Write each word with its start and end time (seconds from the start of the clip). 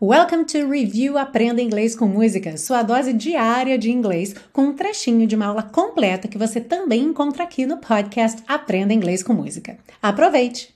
Welcome 0.00 0.44
to 0.44 0.70
Review 0.70 1.18
Aprenda 1.18 1.60
Inglês 1.60 1.96
com 1.96 2.06
Música, 2.06 2.56
sua 2.56 2.84
dose 2.84 3.12
diária 3.12 3.76
de 3.76 3.90
inglês, 3.90 4.32
com 4.52 4.66
um 4.66 4.72
trechinho 4.72 5.26
de 5.26 5.34
uma 5.34 5.46
aula 5.46 5.64
completa 5.64 6.28
que 6.28 6.38
você 6.38 6.60
também 6.60 7.02
encontra 7.02 7.42
aqui 7.42 7.66
no 7.66 7.78
podcast 7.78 8.40
Aprenda 8.46 8.94
Inglês 8.94 9.24
com 9.24 9.32
Música. 9.32 9.76
Aproveite! 10.00 10.72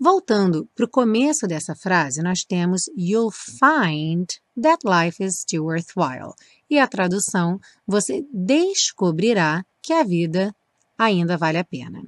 Voltando 0.00 0.68
para 0.74 0.84
o 0.84 0.90
começo 0.90 1.46
dessa 1.46 1.76
frase, 1.76 2.20
nós 2.20 2.42
temos 2.42 2.90
You'll 2.98 3.30
find 3.30 4.26
that 4.60 4.80
life 4.84 5.22
is 5.22 5.38
still 5.38 5.66
worthwhile. 5.66 6.32
E 6.68 6.76
a 6.76 6.88
tradução, 6.88 7.60
você 7.86 8.26
descobrirá 8.32 9.64
que 9.80 9.92
a 9.92 10.02
vida 10.02 10.52
ainda 10.98 11.36
vale 11.36 11.58
a 11.58 11.64
pena. 11.64 12.02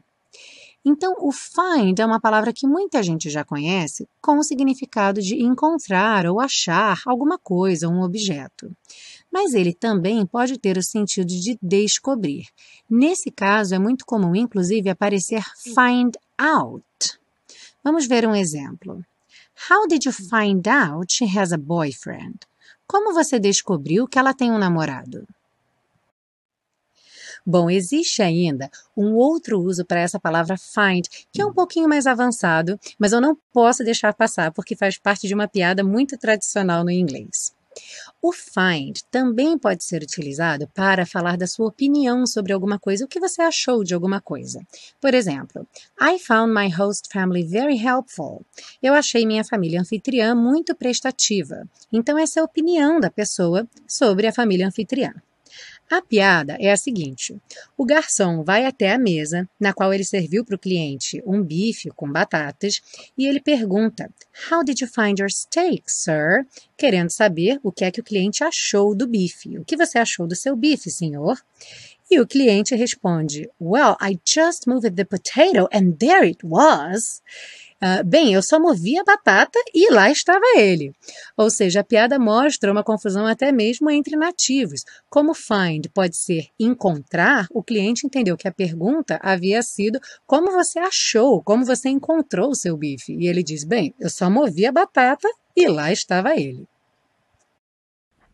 Então, 0.85 1.15
o 1.19 1.31
find 1.31 1.99
é 1.99 2.07
uma 2.07 2.21
palavra 2.21 2.53
que 2.53 2.67
muita 2.67 3.03
gente 3.03 3.29
já 3.29 3.45
conhece 3.45 4.09
com 4.21 4.39
o 4.39 4.43
significado 4.43 5.21
de 5.21 5.43
encontrar 5.43 6.27
ou 6.27 6.41
achar 6.41 7.03
alguma 7.05 7.39
coisa, 7.39 7.89
um 7.89 8.03
objeto. 8.03 8.75
Mas 9.31 9.53
ele 9.53 9.75
também 9.75 10.25
pode 10.25 10.59
ter 10.59 10.79
o 10.79 10.83
sentido 10.83 11.29
de 11.29 11.59
descobrir. 11.61 12.47
Nesse 12.89 13.31
caso, 13.31 13.75
é 13.75 13.79
muito 13.79 14.07
comum, 14.07 14.35
inclusive, 14.35 14.89
aparecer 14.89 15.45
find 15.57 16.17
out. 16.39 17.19
Vamos 17.85 18.07
ver 18.07 18.27
um 18.27 18.35
exemplo. 18.35 19.05
How 19.71 19.87
did 19.87 20.07
you 20.07 20.13
find 20.13 20.67
out 20.67 21.13
she 21.13 21.27
has 21.39 21.53
a 21.53 21.59
boyfriend? 21.59 22.39
Como 22.87 23.13
você 23.13 23.39
descobriu 23.39 24.09
que 24.09 24.19
ela 24.19 24.35
tem 24.35 24.51
um 24.51 24.59
namorado? 24.59 25.27
Bom, 27.47 27.71
existe 27.71 28.23
ainda 28.23 28.71
um 28.97 29.15
outro 29.15 29.61
uso 29.61 29.85
para 29.85 30.01
essa 30.01 30.19
palavra 30.19 30.57
find, 30.57 31.07
que 31.33 31.41
é 31.41 31.47
um 31.47 31.53
pouquinho 31.53 31.89
mais 31.89 32.07
avançado, 32.07 32.79
mas 32.99 33.13
eu 33.13 33.21
não 33.21 33.37
posso 33.53 33.85
deixar 33.85 34.15
passar 34.15 34.53
porque 34.53 34.77
faz 34.77 34.99
parte 34.99 35.27
de 35.27 35.35
uma 35.35 35.49
piada 35.49 35.83
muito 35.83 36.19
tradicional 36.19 36.85
no 36.85 36.91
inglês. 36.91 37.53
O 38.21 38.33
find 38.33 39.01
também 39.11 39.57
pode 39.57 39.85
ser 39.85 40.03
utilizado 40.03 40.69
para 40.75 41.07
falar 41.07 41.37
da 41.37 41.47
sua 41.47 41.69
opinião 41.69 42.27
sobre 42.27 42.53
alguma 42.53 42.79
coisa, 42.79 43.05
o 43.05 43.09
que 43.09 43.21
você 43.21 43.41
achou 43.41 43.83
de 43.83 43.95
alguma 43.95 44.21
coisa. 44.21 44.61
Por 45.01 45.15
exemplo, 45.15 45.67
I 46.01 46.19
found 46.19 46.53
my 46.53 46.69
host 46.69 47.09
family 47.11 47.45
very 47.45 47.79
helpful. 47.79 48.45
Eu 48.83 48.93
achei 48.93 49.25
minha 49.25 49.45
família 49.45 49.81
anfitriã 49.81 50.35
muito 50.35 50.75
prestativa. 50.75 51.67
Então, 51.93 52.19
essa 52.19 52.41
é 52.41 52.43
a 52.43 52.45
opinião 52.45 53.01
da 53.01 53.11
pessoa 53.11 53.67
sobre 53.87 54.27
a 54.27 54.33
família 54.33 54.67
anfitriã. 54.67 55.15
A 55.91 56.01
piada 56.01 56.57
é 56.61 56.71
a 56.71 56.77
seguinte: 56.77 57.37
o 57.77 57.85
garçom 57.85 58.45
vai 58.45 58.65
até 58.65 58.93
a 58.93 58.99
mesa 58.99 59.49
na 59.59 59.73
qual 59.73 59.93
ele 59.93 60.05
serviu 60.05 60.45
para 60.45 60.55
o 60.55 60.59
cliente 60.59 61.21
um 61.27 61.43
bife 61.43 61.91
com 61.91 62.09
batatas 62.09 62.81
e 63.19 63.27
ele 63.27 63.41
pergunta: 63.41 64.09
How 64.49 64.63
did 64.63 64.81
you 64.81 64.87
find 64.87 65.19
your 65.19 65.29
steak, 65.29 65.83
sir? 65.91 66.47
Querendo 66.77 67.11
saber 67.11 67.59
o 67.65 67.73
que 67.73 67.85
é 67.85 67.91
que 67.91 68.01
o 68.01 68.05
cliente 68.05 68.45
achou 68.45 68.95
do 68.95 69.05
bife. 69.05 69.59
O 69.59 69.65
que 69.65 69.77
você 69.77 69.99
achou 69.99 70.29
do 70.29 70.37
seu 70.37 70.55
bife, 70.55 70.89
senhor? 70.89 71.43
E 72.09 72.21
o 72.21 72.27
cliente 72.27 72.77
responde: 72.77 73.51
Well, 73.61 73.97
I 74.01 74.17
just 74.25 74.69
moved 74.69 74.95
the 74.95 75.05
potato 75.05 75.69
and 75.73 75.97
there 75.99 76.25
it 76.25 76.47
was. 76.47 77.21
Uh, 77.83 78.05
bem, 78.05 78.35
eu 78.35 78.43
só 78.43 78.61
movi 78.61 78.99
a 78.99 79.05
batata 79.05 79.59
e 79.75 79.91
lá 79.91 80.11
estava 80.11 80.45
ele. 80.55 80.93
Ou 81.35 81.49
seja, 81.49 81.81
a 81.81 81.85
piada 81.85 82.19
mostra 82.19 82.71
uma 82.71 82.85
confusão 82.85 83.27
até 83.27 83.51
mesmo 83.51 83.91
entre 83.91 84.17
nativos. 84.17 84.85
Como 85.09 85.33
find 85.33 85.87
pode 85.95 86.17
ser 86.17 86.49
encontrar, 86.59 87.47
o 87.51 87.63
cliente 87.63 88.07
entendeu 88.07 88.37
que 88.37 88.47
a 88.47 88.53
pergunta 88.53 89.19
havia 89.23 89.63
sido 89.63 89.99
como 90.27 90.53
você 90.53 90.79
achou, 90.79 91.43
como 91.43 91.65
você 91.65 91.89
encontrou 91.89 92.51
o 92.51 92.55
seu 92.55 92.77
bife. 92.77 93.17
E 93.19 93.27
ele 93.27 93.43
diz: 93.43 93.65
bem, 93.65 93.95
eu 93.99 94.11
só 94.11 94.29
movi 94.29 94.67
a 94.67 94.73
batata 94.73 95.29
e 95.57 95.67
lá 95.67 95.91
estava 95.91 96.37
ele. 96.37 96.70